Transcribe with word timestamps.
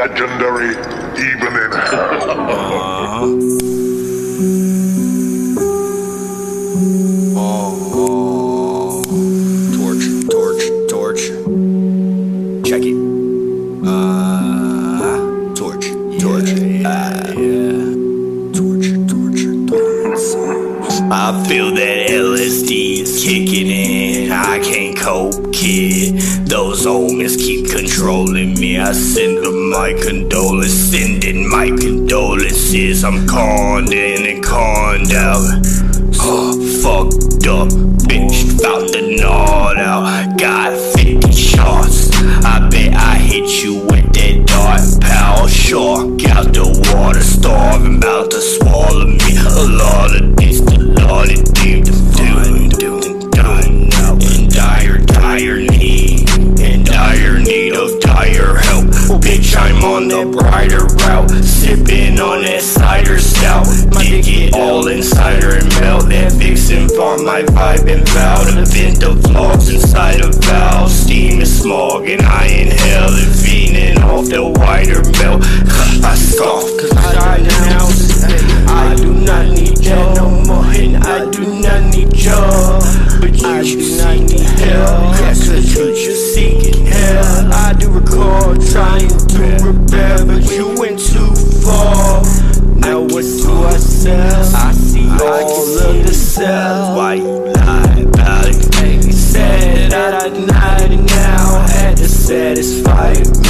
legendary 0.00 0.70
even 1.20 1.52
in 1.62 1.72
hell. 1.72 2.70
I 21.12 21.44
feel 21.48 21.74
that 21.74 22.08
LSD 22.08 23.00
is 23.00 23.24
kicking 23.24 23.66
in. 23.66 24.30
I 24.30 24.60
can't 24.60 24.96
cope, 24.96 25.52
kid. 25.52 26.20
Those 26.46 26.86
omens 26.86 27.36
keep 27.36 27.68
controlling 27.68 28.54
me. 28.54 28.78
I 28.78 28.92
send 28.92 29.44
them 29.44 29.70
my 29.70 29.92
condolences, 29.94 30.92
sending 30.92 31.48
my 31.48 31.66
condolences. 31.66 33.02
I'm 33.02 33.26
conned 33.26 33.92
in 33.92 34.36
and 34.36 34.44
conned 34.44 35.12
out. 35.12 35.42
Oh, 36.22 36.54
fucked 36.80 37.46
up, 37.48 37.68
bitch, 38.06 38.62
found 38.62 38.90
the 38.90 39.16
nod 39.20 39.78
out. 39.78 40.38
Got 40.38 40.59
I'm 59.80 59.92
on 59.92 60.08
the 60.08 60.26
brighter 60.26 60.84
route, 60.84 61.30
sipping 61.42 62.20
on 62.20 62.42
that 62.42 62.60
cider 62.60 63.18
stout. 63.18 63.64
Dig 63.96 64.28
it 64.28 64.54
all 64.54 64.86
inside 64.88 65.42
her 65.42 65.56
and 65.56 65.68
melt 65.80 66.10
that 66.10 66.32
vixen 66.32 66.86
for 66.90 67.16
my 67.24 67.40
vibe 67.48 67.88
and 67.88 68.06
vow 68.10 68.44
to 68.44 68.66
vent 68.68 69.00
the 69.00 69.16
vlogs 69.24 69.72
inside 69.72 70.20
a 70.20 70.28
valve. 70.44 70.90
Steam 70.90 71.40
is 71.40 71.62
smog 71.62 72.06
and 72.06 72.20
I 72.20 72.44
inhale 72.44 73.08
it, 73.08 73.32
fiending 73.32 74.04
off 74.04 74.28
the 74.28 74.44
wider 74.44 75.00
belt. 75.16 75.40
I 76.04 76.14
scoff 76.14 76.68
cause 76.76 76.92
I 76.92 77.14
died 77.14 77.48
now. 77.48 77.88
I 78.68 78.94
do 78.96 79.14
not 79.14 79.48
need 79.48 79.78
that 79.78 80.16
no 80.16 80.28
more, 80.44 80.64
and 80.76 80.98
I 80.98 81.24
do 81.30 81.40
not 81.56 81.88
need 81.88 82.14
y'all. 82.20 82.84
But 83.16 83.32
you 83.32 83.80
do 83.80 83.96
not 83.96 84.18
need 84.28 84.44
hell, 84.60 85.16
yeah, 85.16 85.32
cause 85.32 85.74
you 85.74 85.89
Why 97.10 97.16
you 97.16 97.24
lie 97.24 98.04
about 98.06 98.46
it? 98.46 99.02
Me 99.02 99.10
sad 99.10 99.90
that 99.90 100.14
I 100.22 100.28
denied 100.28 100.92
it 100.92 101.02
now. 101.10 101.66
Had 101.66 101.96
to 101.96 102.08
satisfy 102.08 103.10
it, 103.10 103.49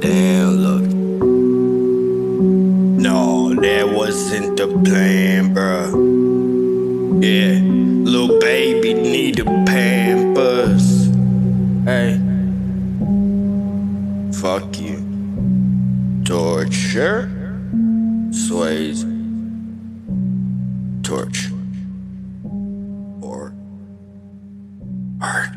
Damn, 0.00 0.56
look. 0.56 0.82
No, 2.98 3.54
that 3.54 3.86
wasn't 3.90 4.56
the 4.56 4.66
plan, 4.66 5.54
bruh. 5.54 5.92
Yeah, 7.22 7.60
little 8.10 8.38
baby 8.40 8.94
need 8.94 9.40
a 9.40 9.44
pampers. 9.44 11.08
Hey, 11.84 12.18
fuck 14.40 14.80
you. 14.80 15.04
Torture? 16.24 17.28
Sways. 18.30 19.04
Torch. 21.02 21.50
Or 23.20 23.52
art. 25.20 25.50